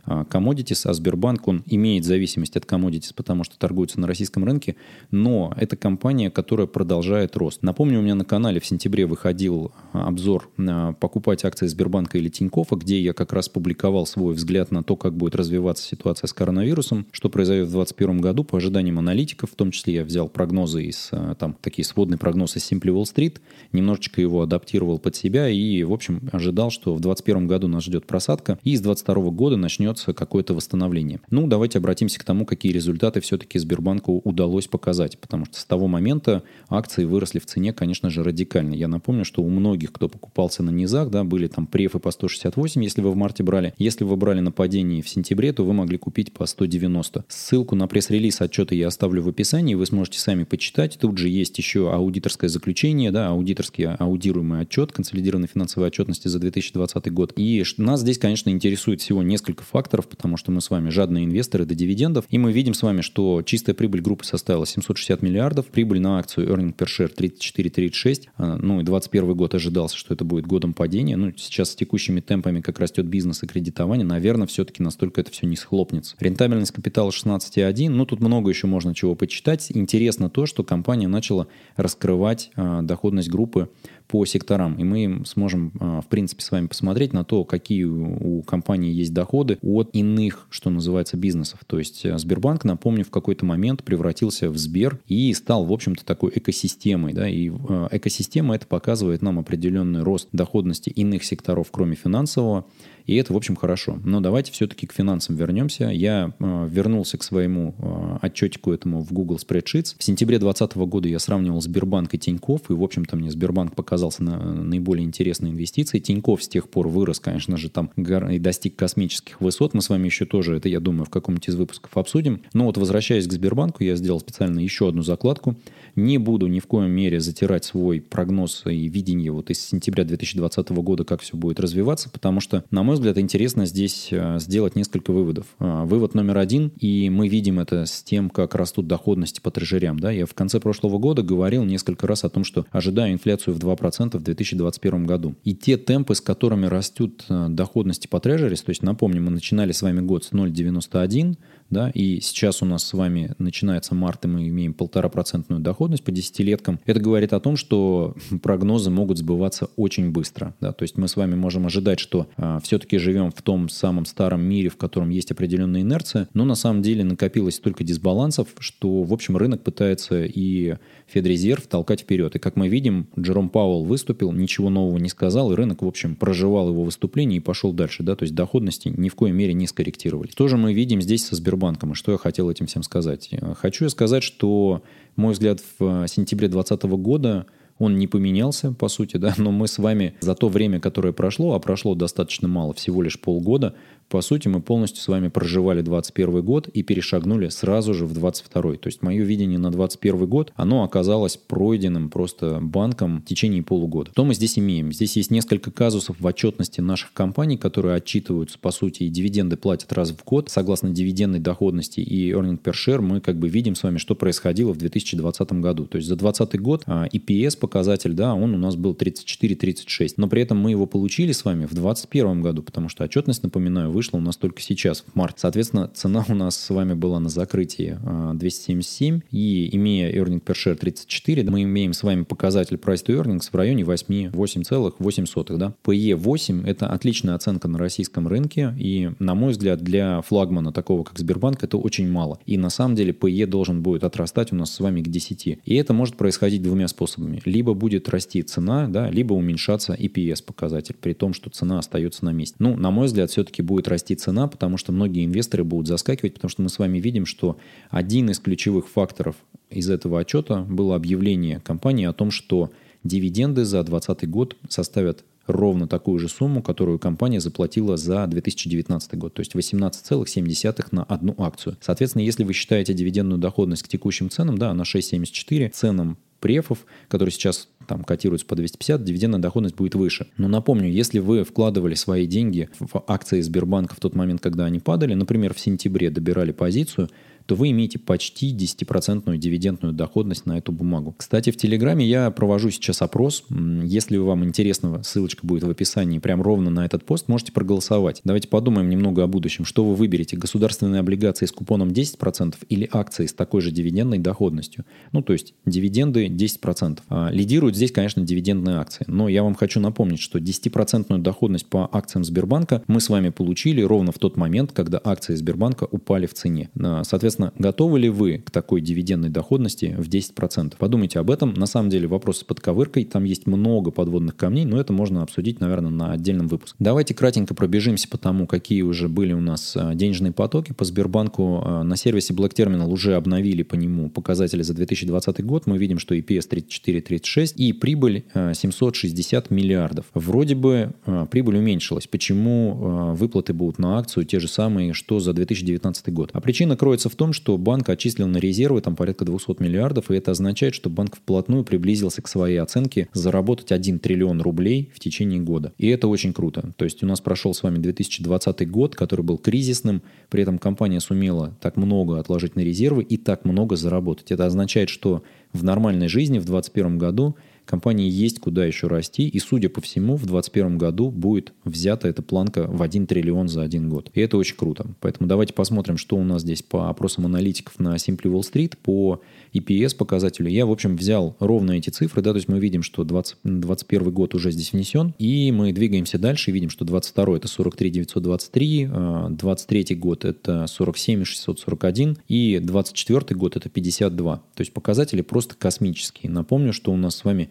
commodities, 0.06 0.88
а, 0.88 0.92
Сбербанк, 0.92 1.48
он 1.48 1.62
имеет 1.66 2.04
зависимость 2.04 2.56
от 2.56 2.64
commodities, 2.64 3.12
потому 3.14 3.44
что 3.44 3.58
торгуется 3.58 4.00
на 4.00 4.06
российском 4.06 4.44
рынке, 4.44 4.76
но 5.10 5.52
это 5.56 5.76
компания, 5.76 6.30
которая 6.30 6.66
продолжает 6.66 7.36
рост. 7.36 7.62
Напомню, 7.62 8.00
у 8.00 8.02
меня 8.02 8.14
на 8.14 8.24
канале 8.24 8.60
в 8.60 8.66
сентябре 8.66 9.06
выходил 9.06 9.72
обзор 9.92 10.50
на 10.56 10.92
покупать 10.94 11.44
акции 11.44 11.66
Сбербанка 11.66 12.18
или 12.18 12.28
Тинькоффа, 12.28 12.76
где 12.76 13.00
я 13.00 13.12
как 13.12 13.32
раз 13.32 13.48
публиковал 13.48 14.06
свой 14.06 14.34
взгляд 14.34 14.70
на 14.70 14.82
то, 14.82 14.96
как 14.96 15.16
будет 15.16 15.34
развиваться 15.34 15.84
ситуация 15.84 16.28
с 16.28 16.32
коронавирусом, 16.32 17.06
что 17.12 17.28
произойдет 17.28 17.68
в 17.68 17.72
2021 17.72 18.20
году 18.20 18.44
по 18.44 18.58
ожиданиям 18.58 18.98
аналитиков, 18.98 19.50
в 19.50 19.54
том 19.54 19.70
числе 19.70 19.94
я 19.94 20.04
взял 20.04 20.28
прогнозы 20.28 20.84
из, 20.84 21.10
там, 21.38 21.56
такие 21.60 21.84
сводные 21.84 22.18
прогнозы 22.18 22.58
из 22.58 22.70
Simply 22.70 22.92
Wall 22.92 23.04
Street, 23.04 23.38
немножечко 23.72 24.20
его 24.20 24.42
адаптировал 24.42 24.98
под 24.98 25.16
себя 25.16 25.48
и, 25.48 25.82
в 25.82 25.92
общем, 25.92 26.28
ожидал, 26.32 26.70
что 26.70 26.83
что 26.84 26.94
в 26.94 27.00
2021 27.00 27.46
году 27.46 27.66
нас 27.66 27.84
ждет 27.84 28.06
просадка, 28.06 28.58
и 28.62 28.76
с 28.76 28.80
2022 28.82 29.30
года 29.30 29.56
начнется 29.56 30.12
какое-то 30.12 30.52
восстановление. 30.52 31.18
Ну, 31.30 31.46
давайте 31.46 31.78
обратимся 31.78 32.20
к 32.20 32.24
тому, 32.24 32.44
какие 32.44 32.72
результаты 32.72 33.22
все-таки 33.22 33.58
Сбербанку 33.58 34.20
удалось 34.22 34.66
показать, 34.66 35.18
потому 35.18 35.46
что 35.46 35.58
с 35.58 35.64
того 35.64 35.88
момента 35.88 36.42
акции 36.68 37.06
выросли 37.06 37.38
в 37.38 37.46
цене, 37.46 37.72
конечно 37.72 38.10
же, 38.10 38.22
радикально. 38.22 38.74
Я 38.74 38.86
напомню, 38.88 39.24
что 39.24 39.42
у 39.42 39.48
многих, 39.48 39.92
кто 39.92 40.10
покупался 40.10 40.62
на 40.62 40.68
низах, 40.68 41.08
да, 41.08 41.24
были 41.24 41.46
там 41.46 41.66
префы 41.66 42.00
по 42.00 42.10
168, 42.10 42.82
если 42.84 43.00
вы 43.00 43.12
в 43.12 43.16
марте 43.16 43.42
брали. 43.42 43.72
Если 43.78 44.04
вы 44.04 44.16
брали 44.16 44.40
на 44.40 44.52
падении 44.52 45.00
в 45.00 45.08
сентябре, 45.08 45.54
то 45.54 45.64
вы 45.64 45.72
могли 45.72 45.96
купить 45.96 46.34
по 46.34 46.44
190. 46.44 47.24
Ссылку 47.28 47.76
на 47.76 47.86
пресс-релиз 47.86 48.42
отчета 48.42 48.74
я 48.74 48.88
оставлю 48.88 49.22
в 49.22 49.28
описании, 49.30 49.74
вы 49.74 49.86
сможете 49.86 50.18
сами 50.18 50.44
почитать. 50.44 50.98
Тут 51.00 51.16
же 51.16 51.30
есть 51.30 51.56
еще 51.56 51.90
аудиторское 51.90 52.50
заключение, 52.50 53.10
да, 53.10 53.28
аудиторский 53.28 53.86
аудируемый 53.86 54.60
отчет, 54.60 54.92
консолидированной 54.92 55.48
финансовой 55.48 55.88
отчетности 55.88 56.28
за 56.28 56.38
2020 56.38 56.73
год. 57.10 57.32
И 57.36 57.64
нас 57.78 58.00
здесь, 58.00 58.18
конечно, 58.18 58.50
интересует 58.50 59.00
всего 59.00 59.22
несколько 59.22 59.62
факторов, 59.62 60.08
потому 60.08 60.36
что 60.36 60.50
мы 60.50 60.60
с 60.60 60.70
вами 60.70 60.90
жадные 60.90 61.24
инвесторы 61.24 61.64
до 61.64 61.74
дивидендов, 61.74 62.24
и 62.28 62.38
мы 62.38 62.52
видим 62.52 62.74
с 62.74 62.82
вами, 62.82 63.00
что 63.00 63.42
чистая 63.42 63.74
прибыль 63.74 64.00
группы 64.00 64.24
составила 64.24 64.66
760 64.66 65.22
миллиардов, 65.22 65.66
прибыль 65.66 66.00
на 66.00 66.18
акцию 66.18 66.48
earning 66.48 66.74
per 66.74 66.86
share 66.86 67.12
34-36, 67.14 68.28
а, 68.36 68.56
ну 68.56 68.80
и 68.80 68.84
2021 68.84 69.34
год 69.34 69.54
ожидался, 69.54 69.96
что 69.96 70.14
это 70.14 70.24
будет 70.24 70.46
годом 70.46 70.74
падения, 70.74 71.16
ну 71.16 71.32
сейчас 71.36 71.70
с 71.70 71.74
текущими 71.74 72.20
темпами, 72.20 72.60
как 72.60 72.78
растет 72.78 73.06
бизнес 73.06 73.42
и 73.42 73.46
кредитование, 73.46 74.06
наверное, 74.06 74.46
все-таки 74.46 74.82
настолько 74.82 75.20
это 75.20 75.30
все 75.30 75.46
не 75.46 75.56
схлопнется. 75.56 76.16
Рентабельность 76.20 76.72
капитала 76.72 77.10
16,1, 77.10 77.88
ну 77.88 78.06
тут 78.06 78.20
много 78.20 78.50
еще 78.50 78.66
можно 78.66 78.94
чего 78.94 79.14
почитать. 79.14 79.70
Интересно 79.70 80.30
то, 80.30 80.46
что 80.46 80.64
компания 80.64 81.08
начала 81.08 81.46
раскрывать 81.76 82.50
э, 82.56 82.80
доходность 82.82 83.30
группы 83.30 83.68
по 84.08 84.24
секторам. 84.26 84.74
И 84.74 84.84
мы 84.84 85.24
сможем, 85.24 85.72
а, 85.80 86.00
в 86.00 86.06
принципе, 86.06 86.42
с 86.42 86.50
вами 86.50 86.63
посмотреть 86.68 87.12
на 87.12 87.24
то, 87.24 87.44
какие 87.44 87.84
у 87.84 88.42
компании 88.42 88.92
есть 88.92 89.12
доходы 89.12 89.58
от 89.62 89.90
иных, 89.92 90.46
что 90.50 90.70
называется, 90.70 91.16
бизнесов. 91.16 91.60
То 91.66 91.78
есть 91.78 92.04
э, 92.04 92.18
Сбербанк, 92.18 92.64
напомню, 92.64 93.04
в 93.04 93.10
какой-то 93.10 93.44
момент 93.44 93.82
превратился 93.82 94.50
в 94.50 94.56
Сбер 94.56 95.00
и 95.06 95.32
стал, 95.34 95.64
в 95.66 95.72
общем-то, 95.72 96.04
такой 96.04 96.32
экосистемой. 96.34 97.12
Да? 97.12 97.28
И 97.28 97.50
э, 97.50 97.88
экосистема 97.92 98.54
это 98.54 98.66
показывает 98.66 99.22
нам 99.22 99.38
определенный 99.38 100.02
рост 100.02 100.28
доходности 100.32 100.90
иных 100.90 101.24
секторов, 101.24 101.68
кроме 101.70 101.96
финансового. 101.96 102.66
И 103.06 103.16
это, 103.16 103.34
в 103.34 103.36
общем, 103.36 103.54
хорошо. 103.54 103.98
Но 104.04 104.20
давайте 104.20 104.50
все-таки 104.52 104.86
к 104.86 104.92
финансам 104.92 105.36
вернемся. 105.36 105.88
Я 105.88 106.32
э, 106.38 106.68
вернулся 106.70 107.18
к 107.18 107.22
своему 107.22 107.74
э, 107.78 108.26
отчетику 108.26 108.72
этому 108.72 109.00
в 109.00 109.12
Google 109.12 109.36
Spreadsheets. 109.36 109.96
В 109.98 110.04
сентябре 110.04 110.38
2020 110.38 110.76
года 110.88 111.08
я 111.08 111.18
сравнивал 111.18 111.60
Сбербанк 111.60 112.14
и 112.14 112.18
Тиньков, 112.18 112.70
и, 112.70 112.72
в 112.72 112.82
общем-то, 112.82 113.16
мне 113.16 113.30
Сбербанк 113.30 113.74
показался 113.74 114.22
на, 114.22 114.38
наиболее 114.38 115.04
интересной 115.04 115.50
инвестицией. 115.50 116.02
Тиньков 116.02 116.42
с 116.42 116.48
тех 116.54 116.68
пор 116.68 116.86
вырос, 116.86 117.18
конечно 117.18 117.56
же, 117.56 117.68
там 117.68 117.90
и 117.96 118.38
достиг 118.38 118.76
космических 118.76 119.40
высот. 119.40 119.74
Мы 119.74 119.82
с 119.82 119.88
вами 119.88 120.06
еще 120.06 120.24
тоже 120.24 120.56
это, 120.56 120.68
я 120.68 120.78
думаю, 120.78 121.04
в 121.04 121.10
каком-нибудь 121.10 121.48
из 121.48 121.56
выпусков 121.56 121.96
обсудим. 121.96 122.42
Но 122.52 122.66
вот 122.66 122.78
возвращаясь 122.78 123.26
к 123.26 123.32
Сбербанку, 123.32 123.82
я 123.82 123.96
сделал 123.96 124.20
специально 124.20 124.60
еще 124.60 124.88
одну 124.88 125.02
закладку. 125.02 125.56
Не 125.96 126.18
буду 126.18 126.46
ни 126.46 126.60
в 126.60 126.68
коем 126.68 126.92
мере 126.92 127.18
затирать 127.18 127.64
свой 127.64 128.00
прогноз 128.00 128.62
и 128.66 128.88
видение 128.88 129.32
вот 129.32 129.50
из 129.50 129.60
сентября 129.60 130.04
2020 130.04 130.68
года, 130.70 131.04
как 131.04 131.22
все 131.22 131.36
будет 131.36 131.58
развиваться, 131.58 132.08
потому 132.08 132.40
что, 132.40 132.64
на 132.70 132.84
мой 132.84 132.94
взгляд, 132.94 133.18
интересно 133.18 133.66
здесь 133.66 134.08
э, 134.12 134.38
сделать 134.38 134.76
несколько 134.76 135.12
выводов. 135.12 135.46
Э, 135.58 135.82
вывод 135.84 136.14
номер 136.14 136.38
один, 136.38 136.70
и 136.78 137.10
мы 137.10 137.26
видим 137.26 137.58
это 137.58 137.84
с 137.84 138.04
тем, 138.04 138.30
как 138.30 138.54
растут 138.54 138.86
доходности 138.86 139.40
по 139.40 139.50
трежерям. 139.50 139.98
Да? 139.98 140.12
Я 140.12 140.26
в 140.26 140.34
конце 140.34 140.60
прошлого 140.60 140.98
года 140.98 141.22
говорил 141.22 141.64
несколько 141.64 142.06
раз 142.06 142.22
о 142.22 142.28
том, 142.28 142.44
что 142.44 142.64
ожидаю 142.70 143.12
инфляцию 143.12 143.54
в 143.54 143.58
2% 143.58 144.18
в 144.18 144.22
2021 144.22 145.04
году. 145.04 145.34
И 145.42 145.52
те 145.54 145.76
темпы, 145.76 146.14
с 146.14 146.20
которыми 146.20 146.33
растут 146.68 147.24
э, 147.28 147.46
доходности 147.48 148.06
по 148.06 148.20
трежерис, 148.20 148.62
то 148.62 148.70
есть, 148.70 148.82
напомню, 148.82 149.22
мы 149.22 149.30
начинали 149.30 149.72
с 149.72 149.82
вами 149.82 150.00
год 150.00 150.24
с 150.24 150.32
0,91, 150.32 151.36
да, 151.70 151.90
и 151.90 152.20
сейчас 152.20 152.62
у 152.62 152.66
нас 152.66 152.84
с 152.84 152.92
вами 152.92 153.34
начинается 153.38 153.94
март, 153.94 154.24
и 154.24 154.28
мы 154.28 154.48
имеем 154.48 154.74
полтора-процентную 154.74 155.60
доходность 155.60 156.04
по 156.04 156.12
десятилеткам, 156.12 156.80
это 156.84 157.00
говорит 157.00 157.32
о 157.32 157.40
том, 157.40 157.56
что 157.56 158.14
прогнозы 158.42 158.90
могут 158.90 159.18
сбываться 159.18 159.68
очень 159.76 160.10
быстро, 160.10 160.54
да, 160.60 160.72
то 160.72 160.82
есть 160.82 160.96
мы 160.96 161.08
с 161.08 161.16
вами 161.16 161.34
можем 161.34 161.66
ожидать, 161.66 162.00
что 162.00 162.28
а, 162.36 162.60
все-таки 162.60 162.98
живем 162.98 163.30
в 163.30 163.42
том 163.42 163.68
самом 163.68 164.04
старом 164.04 164.42
мире, 164.42 164.68
в 164.68 164.76
котором 164.76 165.10
есть 165.10 165.30
определенная 165.30 165.82
инерция, 165.82 166.28
но 166.34 166.44
на 166.44 166.54
самом 166.54 166.82
деле 166.82 167.04
накопилось 167.04 167.56
столько 167.56 167.84
дисбалансов, 167.84 168.48
что, 168.58 169.02
в 169.02 169.12
общем, 169.12 169.36
рынок 169.36 169.62
пытается 169.62 170.24
и 170.24 170.76
Федрезерв 171.06 171.66
толкать 171.66 172.00
вперед. 172.00 172.34
И 172.36 172.38
как 172.38 172.56
мы 172.56 172.68
видим, 172.68 173.08
Джером 173.18 173.48
Пауэлл 173.48 173.84
выступил, 173.84 174.32
ничего 174.32 174.70
нового 174.70 174.98
не 174.98 175.08
сказал, 175.08 175.52
и 175.52 175.54
рынок, 175.54 175.82
в 175.82 175.86
общем, 175.86 176.16
проживал 176.16 176.68
его 176.68 176.82
выступление 176.82 177.38
и 177.38 177.40
пошел 177.40 177.72
дальше. 177.72 178.02
Да? 178.02 178.16
То 178.16 178.24
есть 178.24 178.34
доходности 178.34 178.88
ни 178.88 179.08
в 179.08 179.14
коей 179.14 179.32
мере 179.32 179.54
не 179.54 179.66
скорректировали. 179.66 180.30
Что 180.30 180.48
же 180.48 180.56
мы 180.56 180.72
видим 180.72 181.00
здесь 181.00 181.24
со 181.24 181.36
Сбербанком, 181.36 181.53
и 181.92 181.94
что 181.94 182.12
я 182.12 182.18
хотел 182.18 182.50
этим 182.50 182.66
всем 182.66 182.82
сказать? 182.82 183.30
Хочу 183.60 183.88
сказать, 183.88 184.22
что, 184.22 184.82
мой 185.16 185.32
взгляд, 185.32 185.60
в 185.78 186.06
сентябре 186.08 186.48
2020 186.48 186.84
года 187.00 187.46
он 187.78 187.98
не 187.98 188.06
поменялся, 188.06 188.72
по 188.72 188.88
сути, 188.88 189.16
да, 189.18 189.34
но 189.36 189.50
мы 189.50 189.68
с 189.68 189.78
вами 189.78 190.14
за 190.20 190.34
то 190.34 190.48
время, 190.48 190.80
которое 190.80 191.12
прошло, 191.12 191.54
а 191.54 191.58
прошло 191.58 191.94
достаточно 191.94 192.48
мало, 192.48 192.72
всего 192.74 193.02
лишь 193.02 193.20
полгода, 193.20 193.74
по 194.08 194.20
сути, 194.20 194.48
мы 194.48 194.60
полностью 194.60 195.02
с 195.02 195.08
вами 195.08 195.28
проживали 195.28 195.80
21 195.82 196.42
год 196.42 196.68
и 196.68 196.82
перешагнули 196.82 197.48
сразу 197.48 197.94
же 197.94 198.06
в 198.06 198.12
22 198.12 198.62
То 198.76 198.86
есть 198.86 199.02
мое 199.02 199.24
видение 199.24 199.58
на 199.58 199.70
21 199.70 200.26
год, 200.26 200.52
оно 200.56 200.84
оказалось 200.84 201.36
пройденным 201.36 202.10
просто 202.10 202.58
банком 202.60 203.22
в 203.22 203.24
течение 203.24 203.62
полугода. 203.62 204.10
Что 204.12 204.24
мы 204.24 204.34
здесь 204.34 204.58
имеем? 204.58 204.92
Здесь 204.92 205.16
есть 205.16 205.30
несколько 205.30 205.70
казусов 205.70 206.16
в 206.20 206.26
отчетности 206.26 206.80
наших 206.80 207.12
компаний, 207.12 207.56
которые 207.56 207.96
отчитываются, 207.96 208.58
по 208.58 208.70
сути, 208.70 209.04
и 209.04 209.08
дивиденды 209.08 209.56
платят 209.56 209.92
раз 209.92 210.10
в 210.10 210.24
год. 210.24 210.50
Согласно 210.50 210.90
дивидендной 210.90 211.40
доходности 211.40 212.00
и 212.00 212.30
earning 212.30 212.60
per 212.60 212.72
share, 212.72 213.00
мы 213.00 213.20
как 213.20 213.38
бы 213.38 213.48
видим 213.48 213.74
с 213.74 213.82
вами, 213.82 213.98
что 213.98 214.14
происходило 214.14 214.72
в 214.72 214.76
2020 214.76 215.52
году. 215.54 215.86
То 215.86 215.96
есть 215.96 216.08
за 216.08 216.16
2020 216.16 216.60
год 216.60 216.82
а, 216.86 217.06
EPS 217.06 217.58
показатель, 217.58 218.12
да, 218.12 218.34
он 218.34 218.54
у 218.54 218.58
нас 218.58 218.76
был 218.76 218.92
34-36, 218.94 220.14
но 220.16 220.28
при 220.28 220.42
этом 220.42 220.58
мы 220.58 220.70
его 220.70 220.86
получили 220.86 221.32
с 221.32 221.44
вами 221.44 221.66
в 221.66 221.74
2021 221.74 222.42
году, 222.42 222.62
потому 222.62 222.88
что 222.88 223.04
отчетность, 223.04 223.42
напоминаю, 223.42 223.90
вышло 223.94 224.18
у 224.18 224.20
нас 224.20 224.36
только 224.36 224.60
сейчас, 224.60 225.02
в 225.02 225.14
марте. 225.16 225.38
Соответственно, 225.38 225.90
цена 225.94 226.24
у 226.28 226.34
нас 226.34 226.56
с 226.56 226.70
вами 226.70 226.94
была 226.94 227.20
на 227.20 227.28
закрытии 227.28 227.96
277, 228.34 229.16
а, 229.16 229.20
и 229.30 229.74
имея 229.76 230.12
earning 230.12 230.42
per 230.42 230.54
share 230.54 230.74
34, 230.74 231.44
мы 231.50 231.62
имеем 231.62 231.92
с 231.92 232.02
вами 232.02 232.24
показатель 232.24 232.76
price 232.76 233.04
to 233.06 233.18
earnings 233.20 233.48
в 233.50 233.54
районе 233.54 233.84
8, 233.84 234.30
8,8. 234.30 235.56
Да? 235.56 235.74
PE 235.84 236.16
8– 236.16 236.64
это 236.66 236.88
отличная 236.88 237.34
оценка 237.34 237.68
на 237.68 237.78
российском 237.78 238.28
рынке, 238.28 238.74
и, 238.78 239.12
на 239.18 239.34
мой 239.34 239.52
взгляд, 239.52 239.80
для 239.80 240.20
флагмана 240.22 240.72
такого, 240.72 241.04
как 241.04 241.18
Сбербанк, 241.18 241.62
это 241.62 241.78
очень 241.78 242.10
мало. 242.10 242.38
И 242.46 242.58
на 242.58 242.70
самом 242.70 242.96
деле 242.96 243.12
PE 243.12 243.46
должен 243.46 243.82
будет 243.82 244.04
отрастать 244.04 244.52
у 244.52 244.56
нас 244.56 244.72
с 244.72 244.80
вами 244.80 245.02
к 245.02 245.08
10. 245.08 245.58
И 245.64 245.74
это 245.74 245.92
может 245.92 246.16
происходить 246.16 246.62
двумя 246.62 246.88
способами. 246.88 247.40
Либо 247.44 247.74
будет 247.74 248.08
расти 248.08 248.42
цена, 248.42 248.88
да, 248.88 249.10
либо 249.10 249.34
уменьшаться 249.34 249.94
EPS 249.94 250.44
показатель, 250.44 250.96
при 251.00 251.12
том, 251.12 251.34
что 251.34 251.50
цена 251.50 251.78
остается 251.78 252.24
на 252.24 252.30
месте. 252.30 252.56
Ну, 252.58 252.76
на 252.76 252.90
мой 252.90 253.06
взгляд, 253.06 253.30
все-таки 253.30 253.62
будет 253.62 253.83
будет 253.84 253.88
расти 253.88 254.14
цена, 254.14 254.46
потому 254.46 254.76
что 254.76 254.92
многие 254.92 255.24
инвесторы 255.24 255.64
будут 255.64 255.86
заскакивать, 255.86 256.34
потому 256.34 256.50
что 256.50 256.62
мы 256.62 256.68
с 256.68 256.78
вами 256.78 256.98
видим, 256.98 257.26
что 257.26 257.56
один 257.90 258.30
из 258.30 258.38
ключевых 258.38 258.88
факторов 258.88 259.36
из 259.70 259.90
этого 259.90 260.20
отчета 260.20 260.62
было 260.62 260.96
объявление 260.96 261.60
компании 261.60 262.06
о 262.06 262.12
том, 262.12 262.30
что 262.30 262.70
дивиденды 263.02 263.64
за 263.64 263.82
2020 263.82 264.30
год 264.30 264.56
составят 264.68 265.24
ровно 265.46 265.86
такую 265.86 266.18
же 266.18 266.28
сумму, 266.28 266.62
которую 266.62 266.98
компания 266.98 267.40
заплатила 267.40 267.98
за 267.98 268.26
2019 268.26 269.18
год, 269.18 269.34
то 269.34 269.40
есть 269.40 269.54
18,7 269.54 270.88
на 270.92 271.02
одну 271.04 271.34
акцию. 271.38 271.76
Соответственно, 271.80 272.22
если 272.22 272.44
вы 272.44 272.54
считаете 272.54 272.94
дивидендную 272.94 273.38
доходность 273.38 273.82
к 273.82 273.88
текущим 273.88 274.30
ценам, 274.30 274.56
да, 274.56 274.70
она 274.70 274.84
6,74, 274.84 275.68
ценам 275.70 276.16
префов, 276.40 276.86
которые 277.08 277.32
сейчас 277.32 277.68
там 277.86 278.04
котируются 278.04 278.46
по 278.46 278.56
250, 278.56 279.04
дивидендная 279.04 279.40
доходность 279.40 279.76
будет 279.76 279.94
выше. 279.94 280.26
Но 280.36 280.48
напомню, 280.48 280.90
если 280.90 281.18
вы 281.18 281.44
вкладывали 281.44 281.94
свои 281.94 282.26
деньги 282.26 282.68
в 282.78 283.02
акции 283.06 283.40
Сбербанка 283.40 283.94
в 283.94 284.00
тот 284.00 284.14
момент, 284.14 284.40
когда 284.40 284.64
они 284.64 284.80
падали, 284.80 285.14
например, 285.14 285.54
в 285.54 285.60
сентябре 285.60 286.10
добирали 286.10 286.52
позицию, 286.52 287.08
то 287.46 287.54
вы 287.54 287.70
имеете 287.70 287.98
почти 287.98 288.54
10% 288.54 289.36
дивидендную 289.36 289.92
доходность 289.92 290.46
на 290.46 290.58
эту 290.58 290.72
бумагу. 290.72 291.14
Кстати, 291.16 291.50
в 291.50 291.56
Телеграме 291.56 292.06
я 292.06 292.30
провожу 292.30 292.70
сейчас 292.70 293.02
опрос. 293.02 293.44
Если 293.50 294.16
вам 294.16 294.44
интересно, 294.44 295.02
ссылочка 295.02 295.46
будет 295.46 295.64
в 295.64 295.70
описании, 295.70 296.18
прям 296.18 296.42
ровно 296.42 296.70
на 296.70 296.84
этот 296.84 297.04
пост, 297.04 297.28
можете 297.28 297.52
проголосовать. 297.52 298.20
Давайте 298.24 298.48
подумаем 298.48 298.88
немного 298.88 299.22
о 299.22 299.26
будущем. 299.26 299.64
Что 299.64 299.84
вы 299.84 299.94
выберете? 299.94 300.36
Государственные 300.36 301.00
облигации 301.00 301.46
с 301.46 301.52
купоном 301.52 301.88
10% 301.88 302.54
или 302.68 302.88
акции 302.90 303.26
с 303.26 303.34
такой 303.34 303.60
же 303.60 303.70
дивидендной 303.70 304.18
доходностью? 304.18 304.84
Ну, 305.12 305.22
то 305.22 305.32
есть 305.32 305.54
дивиденды 305.66 306.28
10%. 306.28 307.00
А, 307.08 307.30
лидируют 307.30 307.76
здесь, 307.76 307.92
конечно, 307.92 308.22
дивидендные 308.22 308.76
акции. 308.76 309.04
Но 309.06 309.28
я 309.28 309.42
вам 309.42 309.54
хочу 309.54 309.80
напомнить, 309.80 310.20
что 310.20 310.38
10% 310.38 311.18
доходность 311.18 311.66
по 311.66 311.88
акциям 311.92 312.24
Сбербанка 312.24 312.82
мы 312.86 313.00
с 313.00 313.08
вами 313.08 313.28
получили 313.28 313.82
ровно 313.82 314.12
в 314.12 314.18
тот 314.18 314.36
момент, 314.36 314.72
когда 314.72 315.00
акции 315.02 315.34
Сбербанка 315.34 315.84
упали 315.90 316.26
в 316.26 316.34
цене. 316.34 316.70
Соответственно, 317.02 317.33
Соответственно, 317.34 317.52
готовы 317.58 317.98
ли 317.98 318.08
вы 318.08 318.38
к 318.38 318.50
такой 318.50 318.80
дивидендной 318.80 319.28
доходности 319.28 319.96
в 319.98 320.08
10%? 320.08 320.74
Подумайте 320.78 321.18
об 321.18 321.30
этом. 321.30 321.54
На 321.54 321.66
самом 321.66 321.90
деле 321.90 322.06
вопрос 322.06 322.38
с 322.38 322.44
подковыркой. 322.44 323.04
Там 323.04 323.24
есть 323.24 323.46
много 323.46 323.90
подводных 323.90 324.36
камней, 324.36 324.64
но 324.64 324.80
это 324.80 324.92
можно 324.92 325.22
обсудить, 325.22 325.60
наверное, 325.60 325.90
на 325.90 326.12
отдельном 326.12 326.48
выпуске. 326.48 326.76
Давайте 326.78 327.14
кратенько 327.14 327.54
пробежимся 327.54 328.08
по 328.08 328.18
тому, 328.18 328.46
какие 328.46 328.82
уже 328.82 329.08
были 329.08 329.32
у 329.32 329.40
нас 329.40 329.76
а, 329.76 329.94
денежные 329.94 330.32
потоки 330.32 330.72
по 330.72 330.84
Сбербанку. 330.84 331.62
А, 331.64 331.82
на 331.82 331.96
сервисе 331.96 332.34
Black 332.34 332.54
Terminal 332.54 332.88
уже 332.88 333.14
обновили 333.14 333.62
по 333.62 333.74
нему 333.74 334.10
показатели 334.10 334.62
за 334.62 334.74
2020 334.74 335.44
год. 335.44 335.66
Мы 335.66 335.78
видим, 335.78 335.98
что 335.98 336.14
EPS 336.14 336.48
34-36 336.50 337.54
и 337.56 337.72
прибыль 337.72 338.24
760 338.34 339.50
миллиардов. 339.50 340.06
Вроде 340.14 340.54
бы 340.54 340.92
прибыль 341.30 341.56
уменьшилась. 341.56 342.06
Почему 342.06 343.14
выплаты 343.14 343.52
будут 343.52 343.78
на 343.78 343.98
акцию 343.98 344.24
те 344.24 344.38
же 344.38 344.48
самые, 344.48 344.92
что 344.92 345.20
за 345.20 345.32
2019 345.32 346.12
год? 346.12 346.30
А 346.32 346.40
причина 346.40 346.76
кроется 346.76 347.08
в 347.08 347.16
том, 347.16 347.23
что 347.32 347.56
банк 347.58 347.88
отчислил 347.88 348.26
на 348.26 348.38
резервы 348.38 348.80
там 348.80 348.96
порядка 348.96 349.24
200 349.24 349.62
миллиардов, 349.62 350.10
и 350.10 350.16
это 350.16 350.32
означает, 350.32 350.74
что 350.74 350.90
банк 350.90 351.16
вплотную 351.16 351.64
приблизился 351.64 352.22
к 352.22 352.28
своей 352.28 352.58
оценке 352.58 353.08
заработать 353.12 353.72
1 353.72 353.98
триллион 353.98 354.40
рублей 354.40 354.90
в 354.94 355.00
течение 355.00 355.40
года. 355.40 355.72
И 355.78 355.88
это 355.88 356.08
очень 356.08 356.32
круто. 356.32 356.74
То 356.76 356.84
есть 356.84 357.02
у 357.02 357.06
нас 357.06 357.20
прошел 357.20 357.54
с 357.54 357.62
вами 357.62 357.78
2020 357.78 358.70
год, 358.70 358.94
который 358.94 359.22
был 359.22 359.38
кризисным, 359.38 360.02
при 360.28 360.42
этом 360.42 360.58
компания 360.58 361.00
сумела 361.00 361.56
так 361.60 361.76
много 361.76 362.18
отложить 362.18 362.56
на 362.56 362.60
резервы 362.60 363.02
и 363.02 363.16
так 363.16 363.44
много 363.44 363.76
заработать. 363.76 364.30
Это 364.30 364.46
означает, 364.46 364.88
что 364.88 365.22
в 365.52 365.64
нормальной 365.64 366.08
жизни 366.08 366.38
в 366.38 366.44
2021 366.44 366.98
году 366.98 367.36
компании 367.64 368.08
есть 368.10 368.40
куда 368.40 368.64
еще 368.64 368.86
расти, 368.86 369.28
и, 369.28 369.38
судя 369.38 369.68
по 369.68 369.80
всему, 369.80 370.16
в 370.16 370.26
2021 370.26 370.78
году 370.78 371.10
будет 371.10 371.52
взята 371.64 372.08
эта 372.08 372.22
планка 372.22 372.66
в 372.66 372.82
1 372.82 373.06
триллион 373.06 373.48
за 373.48 373.62
один 373.62 373.88
год. 373.88 374.10
И 374.14 374.20
это 374.20 374.36
очень 374.36 374.56
круто. 374.56 374.86
Поэтому 375.00 375.28
давайте 375.28 375.52
посмотрим, 375.52 375.96
что 375.96 376.16
у 376.16 376.24
нас 376.24 376.42
здесь 376.42 376.62
по 376.62 376.88
опросам 376.88 377.26
аналитиков 377.26 377.78
на 377.78 377.96
Simply 377.96 378.30
Wall 378.30 378.40
Street, 378.40 378.74
по 378.82 379.20
EPS 379.52 379.96
показателю. 379.96 380.48
Я, 380.50 380.66
в 380.66 380.70
общем, 380.70 380.96
взял 380.96 381.36
ровно 381.38 381.72
эти 381.72 381.90
цифры, 381.90 382.22
да, 382.22 382.32
то 382.32 382.36
есть 382.36 382.48
мы 382.48 382.58
видим, 382.58 382.82
что 382.82 383.04
20, 383.04 383.36
21 383.44 384.10
год 384.12 384.34
уже 384.34 384.50
здесь 384.50 384.72
внесен, 384.72 385.14
и 385.18 385.52
мы 385.52 385.72
двигаемся 385.72 386.18
дальше 386.18 386.50
видим, 386.50 386.70
что 386.70 386.84
22 386.84 387.36
это 387.36 387.48
43 387.48 387.90
923, 387.90 388.88
23 389.30 389.96
год 389.96 390.24
это 390.24 390.66
47 390.66 391.24
641, 391.24 392.18
и 392.28 392.58
24 392.58 393.38
год 393.38 393.56
это 393.56 393.68
52. 393.68 394.36
То 394.36 394.42
есть 394.60 394.72
показатели 394.72 395.22
просто 395.22 395.54
космические. 395.54 396.30
Напомню, 396.30 396.72
что 396.72 396.92
у 396.92 396.96
нас 396.96 397.16
с 397.16 397.24
вами 397.24 397.50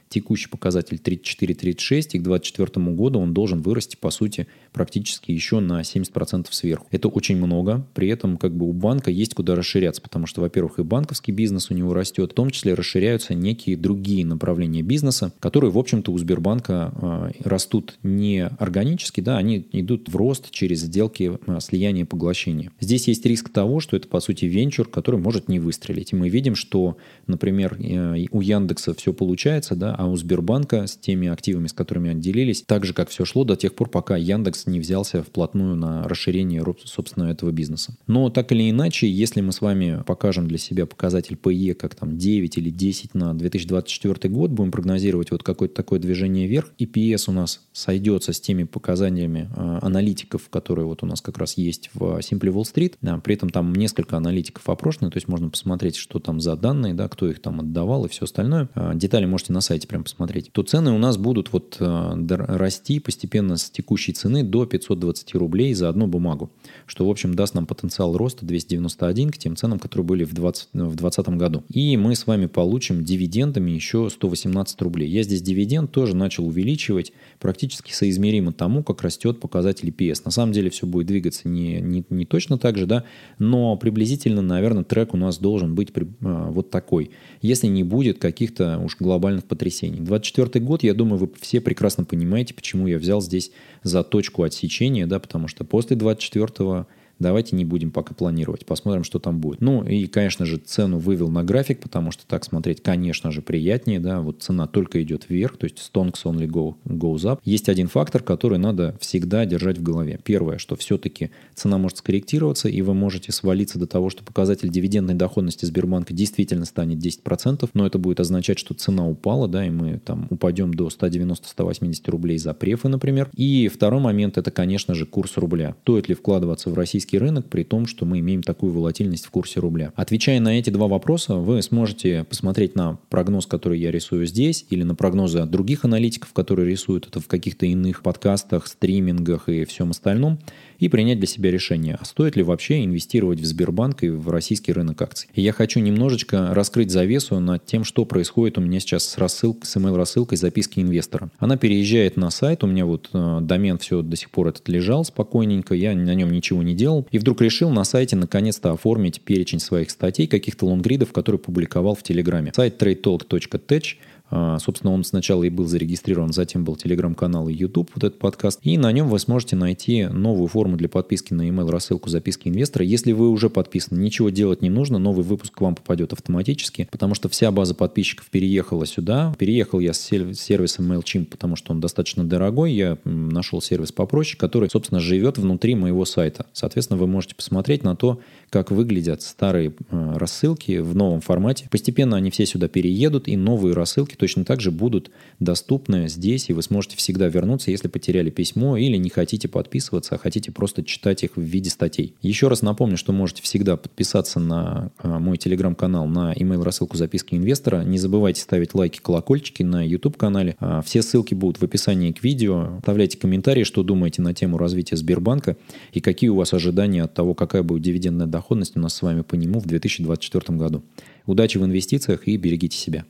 текущий 0.11 0.49
показатель 0.49 0.99
34-36, 1.03 2.11
и 2.13 2.19
к 2.19 2.23
2024 2.23 2.85
году 2.93 3.19
он 3.19 3.33
должен 3.33 3.61
вырасти, 3.61 3.95
по 3.95 4.11
сути, 4.11 4.47
практически 4.73 5.31
еще 5.31 5.59
на 5.59 5.81
70% 5.81 6.47
сверху. 6.51 6.85
Это 6.91 7.07
очень 7.07 7.37
много, 7.37 7.85
при 7.93 8.09
этом 8.09 8.37
как 8.37 8.53
бы 8.53 8.67
у 8.67 8.73
банка 8.73 9.09
есть 9.09 9.33
куда 9.33 9.55
расширяться, 9.55 10.01
потому 10.01 10.27
что, 10.27 10.41
во-первых, 10.41 10.79
и 10.79 10.83
банковский 10.83 11.31
бизнес 11.31 11.71
у 11.71 11.73
него 11.73 11.93
растет, 11.93 12.31
в 12.31 12.35
том 12.35 12.49
числе 12.49 12.73
расширяются 12.73 13.33
некие 13.33 13.77
другие 13.77 14.25
направления 14.25 14.81
бизнеса, 14.81 15.31
которые, 15.39 15.71
в 15.71 15.77
общем-то, 15.77 16.11
у 16.11 16.17
Сбербанка 16.17 16.93
э, 16.93 17.31
растут 17.45 17.97
не 18.03 18.45
органически, 18.45 19.21
да, 19.21 19.37
они 19.37 19.65
идут 19.71 20.09
в 20.09 20.15
рост 20.15 20.51
через 20.51 20.81
сделки 20.81 21.39
э, 21.45 21.59
слияния 21.61 22.03
и 22.03 22.05
поглощения. 22.05 22.71
Здесь 22.79 23.07
есть 23.07 23.25
риск 23.25 23.49
того, 23.49 23.79
что 23.79 23.95
это, 23.95 24.07
по 24.07 24.19
сути, 24.19 24.45
венчур, 24.45 24.89
который 24.89 25.19
может 25.19 25.47
не 25.47 25.59
выстрелить. 25.59 26.11
И 26.11 26.15
мы 26.15 26.29
видим, 26.29 26.55
что, 26.55 26.97
например, 27.27 27.77
э, 27.79 28.25
у 28.31 28.41
Яндекса 28.41 28.93
все 28.93 29.13
получается, 29.13 29.75
да, 29.75 29.95
а 30.01 30.07
у 30.07 30.17
Сбербанка 30.17 30.87
с 30.87 30.97
теми 30.97 31.27
активами, 31.27 31.67
с 31.67 31.73
которыми 31.73 32.09
они 32.09 32.19
делились, 32.19 32.63
так 32.63 32.85
же, 32.85 32.93
как 32.93 33.09
все 33.09 33.23
шло 33.23 33.43
до 33.43 33.55
тех 33.55 33.75
пор, 33.75 33.87
пока 33.87 34.17
Яндекс 34.17 34.65
не 34.65 34.79
взялся 34.79 35.21
вплотную 35.21 35.75
на 35.75 36.07
расширение, 36.07 36.65
собственно, 36.85 37.25
этого 37.25 37.51
бизнеса. 37.51 37.95
Но 38.07 38.31
так 38.31 38.51
или 38.51 38.71
иначе, 38.71 39.07
если 39.07 39.41
мы 39.41 39.51
с 39.51 39.61
вами 39.61 40.01
покажем 40.07 40.47
для 40.47 40.57
себя 40.57 40.87
показатель 40.87 41.35
PE 41.35 41.75
как 41.75 41.93
там 41.93 42.17
9 42.17 42.57
или 42.57 42.71
10 42.71 43.13
на 43.13 43.35
2024 43.35 44.33
год, 44.33 44.49
будем 44.49 44.71
прогнозировать 44.71 45.29
вот 45.29 45.43
какое-то 45.43 45.75
такое 45.75 45.99
движение 45.99 46.47
вверх, 46.47 46.71
EPS 46.79 47.25
у 47.27 47.31
нас 47.31 47.61
сойдется 47.71 48.33
с 48.33 48.41
теми 48.41 48.63
показаниями 48.63 49.51
э, 49.55 49.79
аналитиков, 49.83 50.49
которые 50.49 50.87
вот 50.87 51.03
у 51.03 51.05
нас 51.05 51.21
как 51.21 51.37
раз 51.37 51.59
есть 51.59 51.91
в 51.93 52.17
Simply 52.21 52.51
Wall 52.51 52.63
Street. 52.63 52.95
Да, 53.01 53.19
при 53.19 53.35
этом 53.35 53.51
там 53.51 53.71
несколько 53.75 54.17
аналитиков 54.17 54.67
опрошены, 54.67 55.11
то 55.11 55.17
есть 55.17 55.27
можно 55.27 55.51
посмотреть, 55.51 55.95
что 55.95 56.17
там 56.17 56.41
за 56.41 56.55
данные, 56.55 56.95
да, 56.95 57.07
кто 57.07 57.29
их 57.29 57.39
там 57.39 57.59
отдавал 57.59 58.05
и 58.05 58.09
все 58.09 58.25
остальное. 58.25 58.67
Э, 58.73 58.93
детали 58.95 59.25
можете 59.25 59.53
на 59.53 59.61
сайте 59.61 59.87
прям 59.91 60.05
посмотреть, 60.05 60.53
то 60.53 60.63
цены 60.63 60.91
у 60.91 60.97
нас 60.97 61.17
будут 61.17 61.51
вот 61.51 61.75
э, 61.81 62.25
расти 62.29 63.01
постепенно 63.01 63.57
с 63.57 63.69
текущей 63.69 64.13
цены 64.13 64.41
до 64.41 64.65
520 64.65 65.35
рублей 65.35 65.73
за 65.73 65.89
одну 65.89 66.07
бумагу, 66.07 66.49
что, 66.85 67.05
в 67.05 67.09
общем, 67.09 67.35
даст 67.35 67.55
нам 67.55 67.65
потенциал 67.65 68.15
роста 68.15 68.45
291 68.45 69.31
к 69.31 69.37
тем 69.37 69.57
ценам, 69.57 69.79
которые 69.79 70.05
были 70.05 70.23
в 70.23 70.33
2020 70.33 71.27
в 71.27 71.35
году. 71.35 71.63
И 71.67 71.97
мы 71.97 72.15
с 72.15 72.25
вами 72.25 72.45
получим 72.45 73.03
дивидендами 73.03 73.71
еще 73.71 74.09
118 74.09 74.81
рублей. 74.81 75.09
Я 75.09 75.23
здесь 75.23 75.41
дивиденд 75.41 75.91
тоже 75.91 76.15
начал 76.15 76.47
увеличивать 76.47 77.11
практически 77.39 77.91
соизмеримо 77.91 78.53
тому, 78.53 78.83
как 78.83 79.01
растет 79.01 79.41
показатель 79.41 79.89
EPS. 79.89 80.21
На 80.23 80.31
самом 80.31 80.53
деле 80.53 80.69
все 80.69 80.87
будет 80.87 81.07
двигаться 81.07 81.49
не, 81.49 81.81
не, 81.81 82.05
не 82.09 82.25
точно 82.25 82.57
так 82.57 82.77
же, 82.77 82.85
да, 82.85 83.03
но 83.39 83.75
приблизительно, 83.75 84.41
наверное, 84.41 84.85
трек 84.85 85.13
у 85.13 85.17
нас 85.17 85.37
должен 85.37 85.75
быть 85.75 85.89
э, 85.93 86.05
вот 86.21 86.69
такой, 86.69 87.11
если 87.41 87.67
не 87.67 87.83
будет 87.83 88.19
каких-то 88.19 88.79
уж 88.79 88.95
глобальных 88.97 89.43
потрясений 89.43 89.80
потрясений. 89.81 90.05
24 90.05 90.63
год, 90.65 90.83
я 90.83 90.93
думаю, 90.93 91.17
вы 91.19 91.29
все 91.39 91.61
прекрасно 91.61 92.05
понимаете, 92.05 92.53
почему 92.53 92.87
я 92.87 92.97
взял 92.97 93.21
здесь 93.21 93.51
за 93.83 94.03
точку 94.03 94.43
отсечения, 94.43 95.07
да, 95.07 95.19
потому 95.19 95.47
что 95.47 95.63
после 95.63 95.95
24 95.95 96.85
Давайте 97.21 97.55
не 97.55 97.65
будем 97.65 97.91
пока 97.91 98.13
планировать, 98.13 98.65
посмотрим, 98.65 99.03
что 99.03 99.19
там 99.19 99.39
будет. 99.39 99.61
Ну 99.61 99.83
и, 99.83 100.07
конечно 100.07 100.45
же, 100.45 100.57
цену 100.57 100.97
вывел 100.97 101.29
на 101.29 101.43
график, 101.43 101.79
потому 101.79 102.11
что 102.11 102.25
так 102.25 102.43
смотреть, 102.43 102.81
конечно 102.81 103.31
же, 103.31 103.41
приятнее, 103.41 103.99
да, 103.99 104.21
вот 104.21 104.41
цена 104.41 104.67
только 104.67 105.01
идет 105.03 105.25
вверх, 105.29 105.57
то 105.57 105.65
есть 105.65 105.77
stonks 105.77 106.23
only 106.25 106.47
go, 106.47 106.75
goes 106.85 107.19
up. 107.19 107.39
Есть 107.45 107.69
один 107.69 107.87
фактор, 107.87 108.23
который 108.23 108.57
надо 108.57 108.95
всегда 108.99 109.45
держать 109.45 109.77
в 109.77 109.83
голове. 109.83 110.19
Первое, 110.23 110.57
что 110.57 110.75
все-таки 110.75 111.29
цена 111.53 111.77
может 111.77 111.99
скорректироваться, 111.99 112.69
и 112.69 112.81
вы 112.81 112.93
можете 112.93 113.31
свалиться 113.31 113.77
до 113.77 113.87
того, 113.87 114.09
что 114.09 114.23
показатель 114.23 114.69
дивидендной 114.69 115.13
доходности 115.13 115.65
Сбербанка 115.65 116.13
действительно 116.13 116.65
станет 116.65 116.97
10%, 116.97 117.69
но 117.73 117.85
это 117.85 117.99
будет 117.99 118.19
означать, 118.19 118.57
что 118.57 118.73
цена 118.73 119.07
упала, 119.07 119.47
да, 119.47 119.65
и 119.65 119.69
мы 119.69 119.99
там 119.99 120.27
упадем 120.29 120.73
до 120.73 120.87
190-180 120.87 122.09
рублей 122.09 122.37
за 122.37 122.53
префы, 122.53 122.87
например. 122.87 123.29
И 123.35 123.67
второй 123.67 124.01
момент, 124.01 124.37
это, 124.37 124.49
конечно 124.51 124.95
же, 124.95 125.05
курс 125.05 125.37
рубля. 125.37 125.75
Стоит 125.83 126.09
ли 126.09 126.15
вкладываться 126.15 126.69
в 126.69 126.73
российский 126.73 127.10
российский 127.11 127.17
рынок, 127.17 127.49
при 127.49 127.63
том, 127.63 127.87
что 127.87 128.05
мы 128.05 128.19
имеем 128.19 128.41
такую 128.41 128.71
волатильность 128.71 129.25
в 129.25 129.29
курсе 129.31 129.59
рубля. 129.59 129.91
Отвечая 129.95 130.39
на 130.39 130.57
эти 130.59 130.69
два 130.69 130.87
вопроса, 130.87 131.35
вы 131.35 131.61
сможете 131.61 132.23
посмотреть 132.23 132.75
на 132.75 132.97
прогноз, 133.09 133.45
который 133.45 133.79
я 133.79 133.91
рисую 133.91 134.25
здесь, 134.25 134.65
или 134.69 134.83
на 134.83 134.95
прогнозы 134.95 135.39
от 135.39 135.49
других 135.49 135.85
аналитиков, 135.85 136.31
которые 136.33 136.69
рисуют 136.69 137.07
это 137.07 137.19
в 137.19 137.27
каких-то 137.27 137.65
иных 137.65 138.01
подкастах, 138.01 138.67
стримингах 138.67 139.49
и 139.49 139.65
всем 139.65 139.91
остальном 139.91 140.39
и 140.81 140.89
принять 140.89 141.19
для 141.19 141.27
себя 141.27 141.51
решение, 141.51 141.97
а 142.01 142.03
стоит 142.05 142.35
ли 142.35 142.43
вообще 142.43 142.83
инвестировать 142.83 143.39
в 143.39 143.45
Сбербанк 143.45 144.03
и 144.03 144.09
в 144.09 144.29
российский 144.29 144.73
рынок 144.73 145.01
акций. 145.01 145.29
И 145.35 145.41
я 145.41 145.53
хочу 145.53 145.79
немножечко 145.79 146.53
раскрыть 146.53 146.89
завесу 146.89 147.39
над 147.39 147.65
тем, 147.65 147.83
что 147.83 148.03
происходит 148.03 148.57
у 148.57 148.61
меня 148.61 148.79
сейчас 148.79 149.05
с, 149.05 149.17
рассылкой, 149.19 149.67
с 149.67 149.77
email-рассылкой 149.77 150.37
записки 150.37 150.79
инвестора. 150.79 151.29
Она 151.37 151.55
переезжает 151.55 152.17
на 152.17 152.31
сайт, 152.31 152.63
у 152.63 152.67
меня 152.67 152.87
вот 152.87 153.09
э, 153.13 153.39
домен 153.41 153.77
все 153.77 154.01
до 154.01 154.15
сих 154.15 154.31
пор 154.31 154.47
этот 154.47 154.67
лежал 154.69 155.05
спокойненько, 155.05 155.75
я 155.75 155.93
на 155.93 156.15
нем 156.15 156.31
ничего 156.31 156.63
не 156.63 156.73
делал, 156.73 157.07
и 157.11 157.19
вдруг 157.19 157.41
решил 157.41 157.69
на 157.69 157.83
сайте 157.83 158.15
наконец-то 158.15 158.71
оформить 158.71 159.21
перечень 159.21 159.59
своих 159.59 159.91
статей, 159.91 160.25
каких-то 160.25 160.65
лонгридов, 160.65 161.13
которые 161.13 161.37
публиковал 161.37 161.93
в 161.93 162.01
Телеграме. 162.01 162.53
Сайт 162.55 162.81
tradetalk.tech 162.81 163.97
собственно, 164.31 164.93
он 164.93 165.03
сначала 165.03 165.43
и 165.43 165.49
был 165.49 165.67
зарегистрирован, 165.67 166.31
затем 166.31 166.63
был 166.63 166.75
телеграм-канал 166.75 167.49
и 167.49 167.53
YouTube, 167.53 167.91
вот 167.93 168.03
этот 168.03 168.19
подкаст. 168.19 168.59
И 168.63 168.77
на 168.77 168.91
нем 168.91 169.09
вы 169.09 169.19
сможете 169.19 169.55
найти 169.55 170.05
новую 170.05 170.47
форму 170.47 170.77
для 170.77 170.89
подписки 170.89 171.33
на 171.33 171.47
email 171.47 171.69
рассылку 171.69 172.09
записки 172.09 172.47
инвестора. 172.47 172.85
Если 172.85 173.11
вы 173.11 173.29
уже 173.29 173.49
подписаны, 173.49 173.99
ничего 173.99 174.29
делать 174.29 174.61
не 174.61 174.69
нужно, 174.69 174.99
новый 174.99 175.23
выпуск 175.25 175.53
к 175.53 175.61
вам 175.61 175.75
попадет 175.75 176.13
автоматически, 176.13 176.87
потому 176.91 177.15
что 177.15 177.29
вся 177.29 177.51
база 177.51 177.75
подписчиков 177.75 178.29
переехала 178.29 178.85
сюда. 178.85 179.33
Переехал 179.37 179.79
я 179.79 179.93
с 179.93 179.99
сервисом 179.99 180.91
MailChimp, 180.91 181.25
потому 181.25 181.55
что 181.55 181.73
он 181.73 181.79
достаточно 181.81 182.23
дорогой. 182.23 182.71
Я 182.71 182.97
нашел 183.03 183.61
сервис 183.61 183.91
попроще, 183.91 184.37
который, 184.39 184.69
собственно, 184.69 184.99
живет 184.99 185.37
внутри 185.37 185.75
моего 185.75 186.05
сайта. 186.05 186.45
Соответственно, 186.53 186.97
вы 186.97 187.07
можете 187.07 187.35
посмотреть 187.35 187.83
на 187.83 187.95
то, 187.95 188.19
как 188.51 188.69
выглядят 188.69 189.21
старые 189.21 189.73
а, 189.89 190.19
рассылки 190.19 190.79
в 190.79 190.93
новом 190.93 191.21
формате. 191.21 191.67
Постепенно 191.71 192.17
они 192.17 192.29
все 192.31 192.45
сюда 192.45 192.67
переедут, 192.67 193.29
и 193.29 193.37
новые 193.37 193.73
рассылки 193.73 194.15
точно 194.15 194.43
так 194.43 194.59
же 194.59 194.71
будут 194.71 195.09
доступны 195.39 196.09
здесь, 196.09 196.49
и 196.49 196.53
вы 196.53 196.61
сможете 196.61 196.97
всегда 196.97 197.29
вернуться, 197.29 197.71
если 197.71 197.87
потеряли 197.87 198.29
письмо 198.29 198.75
или 198.75 198.97
не 198.97 199.09
хотите 199.09 199.47
подписываться, 199.47 200.15
а 200.15 200.17
хотите 200.17 200.51
просто 200.51 200.83
читать 200.83 201.23
их 201.23 201.37
в 201.37 201.41
виде 201.41 201.69
статей. 201.69 202.13
Еще 202.21 202.49
раз 202.49 202.61
напомню, 202.61 202.97
что 202.97 203.13
можете 203.13 203.41
всегда 203.41 203.77
подписаться 203.77 204.41
на 204.41 204.91
а, 204.97 205.19
мой 205.19 205.37
телеграм-канал, 205.37 206.05
на 206.05 206.33
email 206.33 206.61
рассылку 206.61 206.97
записки 206.97 207.35
инвестора. 207.35 207.83
Не 207.85 207.97
забывайте 207.97 208.41
ставить 208.41 208.73
лайки, 208.73 208.99
колокольчики 208.99 209.63
на 209.63 209.87
YouTube-канале. 209.87 210.57
А, 210.59 210.81
все 210.81 211.01
ссылки 211.01 211.33
будут 211.33 211.61
в 211.61 211.63
описании 211.63 212.11
к 212.11 212.21
видео. 212.21 212.79
Оставляйте 212.79 213.17
комментарии, 213.17 213.63
что 213.63 213.81
думаете 213.81 214.21
на 214.21 214.33
тему 214.33 214.57
развития 214.57 214.97
Сбербанка 214.97 215.55
и 215.93 216.01
какие 216.01 216.29
у 216.29 216.35
вас 216.35 216.53
ожидания 216.53 217.03
от 217.03 217.13
того, 217.13 217.33
какая 217.33 217.63
будет 217.63 217.81
дивидендная 217.83 218.27
доходность 218.41 218.75
у 218.75 218.79
нас 218.79 218.95
с 218.95 219.01
вами 219.03 219.21
по 219.21 219.35
нему 219.35 219.59
в 219.59 219.67
2024 219.67 220.57
году. 220.57 220.83
Удачи 221.27 221.59
в 221.59 221.63
инвестициях 221.63 222.27
и 222.27 222.37
берегите 222.37 222.75
себя. 222.75 223.05